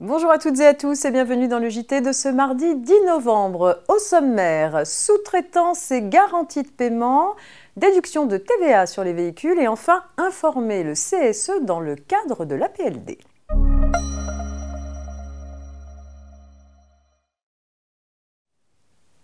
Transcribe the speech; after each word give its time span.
Bonjour 0.00 0.30
à 0.30 0.38
toutes 0.38 0.60
et 0.60 0.66
à 0.66 0.74
tous 0.74 1.04
et 1.06 1.10
bienvenue 1.10 1.48
dans 1.48 1.58
le 1.58 1.68
JT 1.68 2.02
de 2.02 2.12
ce 2.12 2.28
mardi 2.28 2.76
10 2.76 2.92
novembre. 3.08 3.82
Au 3.88 3.98
sommaire, 3.98 4.86
sous-traitance 4.86 5.90
et 5.90 6.02
garantie 6.02 6.62
de 6.62 6.68
paiement, 6.68 7.34
déduction 7.76 8.24
de 8.24 8.36
TVA 8.36 8.86
sur 8.86 9.02
les 9.02 9.12
véhicules 9.12 9.58
et 9.58 9.66
enfin 9.66 10.04
informer 10.16 10.84
le 10.84 10.92
CSE 10.92 11.62
dans 11.62 11.80
le 11.80 11.96
cadre 11.96 12.44
de 12.44 12.54
l'APLD. 12.54 13.18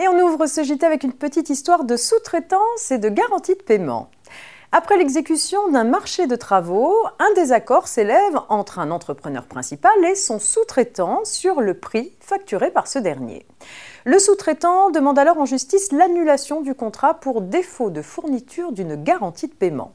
Et 0.01 0.09
on 0.09 0.19
ouvre 0.27 0.47
ce 0.49 0.65
JT 0.65 0.85
avec 0.85 1.05
une 1.05 1.13
petite 1.13 1.51
histoire 1.51 1.85
de 1.85 1.97
sous-traitance 1.97 2.91
et 2.91 2.99
de 2.99 3.09
garantie 3.11 3.55
de 3.55 3.63
paiement. 3.63 4.11
Après 4.77 4.97
l'exécution 4.97 5.69
d'un 5.69 5.85
marché 5.85 6.27
de 6.27 6.35
travaux, 6.35 6.97
un 7.21 7.33
désaccord 7.37 7.87
s'élève 7.87 8.41
entre 8.49 8.81
un 8.81 8.91
entrepreneur 8.91 9.47
principal 9.47 9.93
et 10.05 10.17
son 10.17 10.41
sous-traitant 10.41 11.21
sur 11.25 11.61
le 11.61 11.75
prix 11.75 12.17
facturé 12.19 12.73
par 12.73 12.89
ce 12.89 12.99
dernier. 12.99 13.47
Le 14.05 14.19
sous-traitant 14.19 14.91
demande 14.91 15.17
alors 15.17 15.39
en 15.39 15.45
justice 15.45 15.93
l'annulation 15.93 16.61
du 16.61 16.75
contrat 16.75 17.15
pour 17.15 17.41
défaut 17.41 17.91
de 17.91 18.03
fourniture 18.03 18.73
d'une 18.73 18.97
garantie 18.97 19.47
de 19.47 19.55
paiement. 19.55 19.93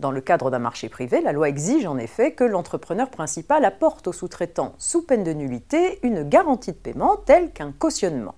Dans 0.00 0.10
le 0.10 0.20
cadre 0.20 0.50
d'un 0.50 0.58
marché 0.58 0.88
privé, 0.88 1.20
la 1.20 1.30
loi 1.30 1.48
exige 1.48 1.86
en 1.86 1.96
effet 1.96 2.32
que 2.32 2.42
l'entrepreneur 2.42 3.10
principal 3.10 3.64
apporte 3.64 4.08
au 4.08 4.12
sous-traitant, 4.12 4.74
sous 4.78 5.02
peine 5.02 5.22
de 5.22 5.34
nullité, 5.34 6.00
une 6.02 6.24
garantie 6.24 6.72
de 6.72 6.78
paiement 6.78 7.14
telle 7.14 7.52
qu'un 7.52 7.70
cautionnement. 7.70 8.34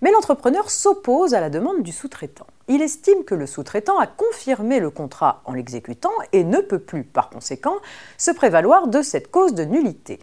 Mais 0.00 0.10
l'entrepreneur 0.10 0.70
s'oppose 0.70 1.34
à 1.34 1.40
la 1.40 1.50
demande 1.50 1.82
du 1.82 1.92
sous-traitant. 1.92 2.46
Il 2.68 2.82
estime 2.82 3.24
que 3.24 3.34
le 3.34 3.46
sous-traitant 3.46 3.98
a 3.98 4.06
confirmé 4.06 4.80
le 4.80 4.90
contrat 4.90 5.42
en 5.44 5.54
l'exécutant 5.54 6.12
et 6.32 6.44
ne 6.44 6.60
peut 6.60 6.78
plus, 6.78 7.04
par 7.04 7.30
conséquent, 7.30 7.76
se 8.16 8.30
prévaloir 8.30 8.88
de 8.88 9.02
cette 9.02 9.30
cause 9.30 9.54
de 9.54 9.64
nullité. 9.64 10.20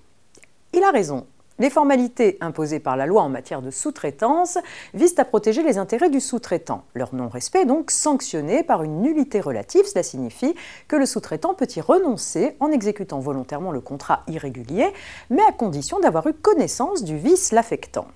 Il 0.73 0.83
a 0.83 0.91
raison. 0.91 1.25
Les 1.58 1.69
formalités 1.69 2.38
imposées 2.41 2.81
par 2.81 2.97
la 2.97 3.05
loi 3.05 3.22
en 3.22 3.30
matière 3.30 3.61
de 3.61 3.72
sous-traitance 3.72 4.58
visent 4.94 5.17
à 5.17 5.23
protéger 5.23 5.63
les 5.63 5.78
intérêts 5.78 6.09
du 6.09 6.19
sous-traitant. 6.19 6.83
Leur 6.94 7.16
non-respect 7.16 7.61
est 7.61 7.66
donc 7.66 7.91
sanctionné 7.91 8.61
par 8.61 8.83
une 8.83 9.02
nullité 9.02 9.39
relative. 9.39 9.85
Cela 9.85 10.03
signifie 10.03 10.53
que 10.89 10.97
le 10.97 11.05
sous-traitant 11.05 11.53
peut 11.53 11.67
y 11.73 11.80
renoncer 11.80 12.57
en 12.59 12.72
exécutant 12.72 13.19
volontairement 13.19 13.72
le 13.72 13.80
contrat 13.80 14.23
irrégulier, 14.28 14.91
mais 15.30 15.44
à 15.47 15.53
condition 15.53 16.00
d'avoir 16.02 16.28
eu 16.28 16.33
connaissance 16.33 17.05
du 17.05 17.17
vice 17.17 17.53
l'affectant. 17.53 18.07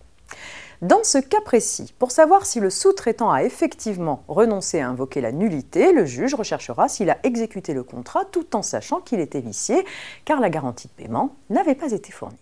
Dans 0.81 1.03
ce 1.03 1.17
cas 1.17 1.41
précis, 1.41 1.93
pour 1.99 2.11
savoir 2.11 2.45
si 2.45 2.61
le 2.61 2.69
sous-traitant 2.69 3.29
a 3.29 3.43
effectivement 3.43 4.23
renoncé 4.29 4.79
à 4.79 4.87
invoquer 4.87 5.19
la 5.19 5.33
nullité, 5.33 5.91
le 5.91 6.05
juge 6.05 6.35
recherchera 6.35 6.87
s'il 6.87 7.09
a 7.09 7.17
exécuté 7.23 7.73
le 7.73 7.83
contrat 7.83 8.23
tout 8.23 8.55
en 8.55 8.61
sachant 8.61 9.01
qu'il 9.01 9.19
était 9.19 9.41
vicié, 9.41 9.85
car 10.23 10.39
la 10.39 10.49
garantie 10.49 10.87
de 10.87 10.93
paiement 10.93 11.35
n'avait 11.49 11.75
pas 11.75 11.91
été 11.91 12.13
fournie. 12.13 12.37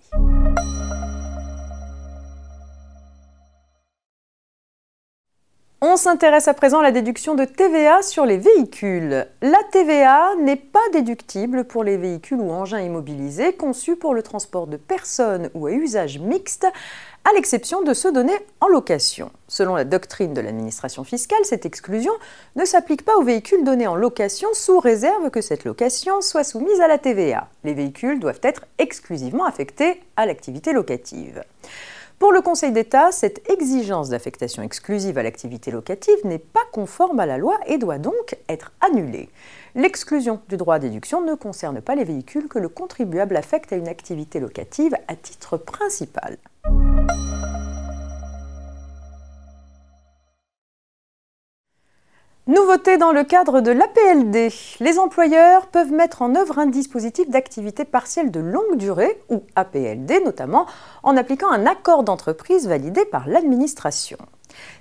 On 5.80 5.95
s'intéresse 5.95 6.47
à 6.47 6.55
présent 6.55 6.80
à 6.80 6.83
la 6.83 6.91
déduction 6.91 7.35
de 7.35 7.45
TVA 7.45 8.02
sur 8.02 8.25
les 8.25 8.38
véhicules. 8.38 9.27
La 9.43 9.59
TVA 9.71 10.35
n'est 10.39 10.55
pas 10.55 10.80
déductible 10.91 11.65
pour 11.65 11.83
les 11.83 11.97
véhicules 11.97 12.39
ou 12.39 12.52
engins 12.52 12.81
immobilisés 12.81 13.53
conçus 13.53 13.95
pour 13.95 14.15
le 14.15 14.23
transport 14.23 14.65
de 14.65 14.77
personnes 14.77 15.52
ou 15.53 15.67
à 15.67 15.71
usage 15.71 16.17
mixte, 16.17 16.65
à 17.30 17.33
l'exception 17.33 17.81
de 17.81 17.94
ceux 17.94 18.14
donnés 18.14 18.38
en 18.61 18.67
location. 18.67 19.31
Selon 19.50 19.75
la 19.75 19.83
doctrine 19.83 20.33
de 20.33 20.39
l'administration 20.39 21.03
fiscale, 21.03 21.44
cette 21.44 21.66
exclusion 21.66 22.14
ne 22.56 22.64
s'applique 22.64 23.03
pas 23.03 23.17
aux 23.17 23.23
véhicules 23.23 23.66
donnés 23.66 23.88
en 23.88 23.95
location 23.95 24.47
sous 24.53 24.80
réserve 24.80 25.30
que 25.30 25.42
cette 25.42 25.66
location 25.66 26.22
soit 26.22 26.45
soumise 26.45 26.80
à 26.80 26.88
la 26.88 26.98
TVA. 26.98 27.50
Les 27.66 27.73
véhicules 27.73 28.20
doivent 28.20 28.39
être 28.44 28.66
exclusivement 28.78 29.45
affectés 29.45 30.02
à 30.15 30.26
l'activité 30.26 30.71
locative. 30.71 31.43
Pour 32.17 32.32
le 32.32 32.42
Conseil 32.42 32.71
d'État, 32.71 33.11
cette 33.11 33.48
exigence 33.49 34.09
d'affectation 34.09 34.64
exclusive 34.64 35.17
à 35.17 35.23
l'activité 35.23 35.70
locative 35.70 36.17
n'est 36.23 36.39
pas 36.39 36.65
conforme 36.71 37.20
à 37.20 37.26
la 37.26 37.38
loi 37.38 37.59
et 37.67 37.77
doit 37.77 37.99
donc 37.99 38.38
être 38.48 38.71
annulée. 38.80 39.30
L'exclusion 39.76 40.39
du 40.48 40.55
droit 40.55 40.76
à 40.76 40.80
déduction 40.80 41.21
ne 41.21 41.36
concerne 41.36 41.82
pas 41.82 41.95
les 41.95 42.05
véhicules 42.05 42.48
que 42.48 42.58
le 42.58 42.70
contribuable 42.70 43.36
affecte 43.36 43.73
à 43.73 43.76
une 43.76 43.89
activité 43.89 44.39
locative 44.39 44.95
à 45.09 45.15
titre 45.15 45.58
principal. 45.58 46.38
Nouveauté 52.48 52.98
dans 52.98 53.12
le 53.12 53.26
cadre 53.26 53.60
de 53.60 53.72
l'APLD, 53.72 54.50
les 54.80 55.00
employeurs 55.00 55.68
peuvent 55.68 55.92
mettre 55.92 56.22
en 56.22 56.34
œuvre 56.34 56.60
un 56.60 56.68
dispositif 56.68 57.30
d'activité 57.30 57.84
partielle 57.84 58.32
de 58.32 58.40
longue 58.40 58.78
durée, 58.78 59.22
ou 59.30 59.44
APLD 59.58 60.23
notamment, 60.23 60.66
en 61.04 61.18
appliquant 61.18 61.52
un 61.52 61.66
accord 61.66 62.04
d'entreprise 62.04 62.70
validé 62.70 63.04
par 63.04 63.28
l'administration. 63.28 64.18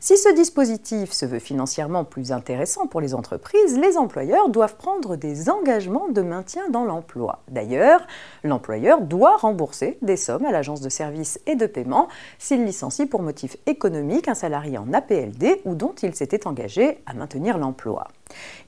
Si 0.01 0.17
ce 0.17 0.33
dispositif 0.35 1.13
se 1.13 1.27
veut 1.27 1.39
financièrement 1.39 2.05
plus 2.05 2.33
intéressant 2.33 2.87
pour 2.87 3.01
les 3.01 3.15
entreprises, 3.15 3.79
les 3.79 3.97
employeurs 3.97 4.49
doivent 4.49 4.77
prendre 4.77 5.17
des 5.17 5.51
engagements 5.51 6.09
de 6.09 6.23
maintien 6.23 6.69
dans 6.69 6.85
l'emploi. 6.85 7.41
D'ailleurs, 7.49 8.07
l'employeur 8.45 9.01
doit 9.01 9.37
rembourser 9.37 9.99
des 10.03 10.17
sommes 10.17 10.45
à 10.45 10.53
l'agence 10.53 10.81
de 10.81 10.89
services 10.89 11.41
et 11.47 11.57
de 11.57 11.67
paiement 11.67 12.09
s'il 12.39 12.65
licencie 12.65 13.07
pour 13.07 13.23
motif 13.23 13.57
économique 13.67 14.29
un 14.29 14.35
salarié 14.35 14.79
en 14.79 14.93
APLD 14.93 15.61
ou 15.65 15.75
dont 15.75 15.95
il 16.03 16.15
s'était 16.15 16.47
engagé 16.47 16.99
à 17.07 17.15
maintenir 17.15 17.59
l'emploi. 17.59 18.09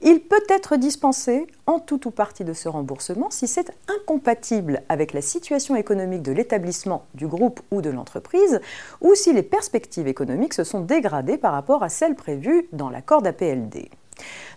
Il 0.01 0.21
peut 0.21 0.43
être 0.49 0.77
dispensé 0.77 1.47
en 1.65 1.79
tout 1.79 2.07
ou 2.07 2.11
partie 2.11 2.45
de 2.45 2.53
ce 2.53 2.69
remboursement 2.69 3.29
si 3.29 3.47
c'est 3.47 3.71
incompatible 3.87 4.81
avec 4.87 5.13
la 5.13 5.21
situation 5.21 5.75
économique 5.75 6.21
de 6.21 6.31
l'établissement, 6.31 7.05
du 7.13 7.27
groupe 7.27 7.59
ou 7.71 7.81
de 7.81 7.89
l'entreprise, 7.89 8.61
ou 9.01 9.13
si 9.15 9.33
les 9.33 9.43
perspectives 9.43 10.07
économiques 10.07 10.53
se 10.53 10.63
sont 10.63 10.81
dégradées 10.81 11.37
par 11.37 11.51
rapport 11.51 11.83
à 11.83 11.89
celles 11.89 12.15
prévues 12.15 12.67
dans 12.71 12.89
l'accord 12.89 13.21
d'APLD. 13.21 13.89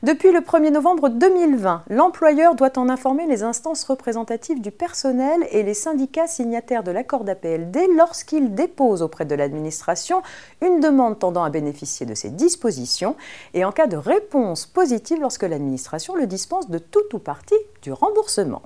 Depuis 0.03 0.33
le 0.33 0.41
1er 0.41 0.71
novembre 0.71 1.11
2020, 1.11 1.85
l'employeur 1.89 2.57
doit 2.57 2.77
en 2.77 2.89
informer 2.89 3.27
les 3.27 3.45
instances 3.45 3.85
représentatives 3.85 4.61
du 4.61 4.73
personnel 4.73 5.47
et 5.51 5.63
les 5.63 5.75
syndicats 5.75 6.27
signataires 6.27 6.83
de 6.83 6.91
l'accord 6.91 7.23
d'APLD 7.23 7.87
lorsqu'ils 7.97 8.53
déposent 8.55 9.03
auprès 9.03 9.25
de 9.25 9.37
l'administration 9.37 10.23
une 10.61 10.81
demande 10.81 11.21
tendant 11.21 11.45
à 11.45 11.51
bénéficier 11.51 12.05
de 12.05 12.15
ces 12.15 12.31
dispositions 12.31 13.15
et 13.55 13.65
en 13.65 13.71
cas 13.71 13.87
de 13.87 13.97
réponse 13.97 14.67
positive 14.67 15.21
lorsque 15.21 15.45
l'administration 15.45 16.17
le 16.17 16.27
dispense 16.27 16.69
de 16.69 16.79
tout 16.79 17.15
ou 17.15 17.19
partie 17.19 17.55
du 17.83 17.93
remboursement. 17.93 18.63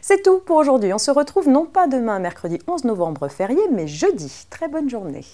C'est 0.00 0.22
tout 0.22 0.38
pour 0.38 0.56
aujourd'hui. 0.56 0.92
On 0.92 0.98
se 0.98 1.10
retrouve 1.10 1.48
non 1.48 1.66
pas 1.66 1.86
demain, 1.86 2.18
mercredi 2.20 2.58
11 2.66 2.84
novembre 2.84 3.28
férié, 3.28 3.60
mais 3.72 3.86
jeudi. 3.86 4.46
Très 4.50 4.68
bonne 4.68 4.88
journée. 4.88 5.24